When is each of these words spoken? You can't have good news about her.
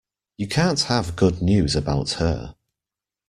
You 0.39 0.47
can't 0.47 0.79
have 0.85 1.15
good 1.15 1.43
news 1.43 1.75
about 1.75 2.13
her. 2.13 2.55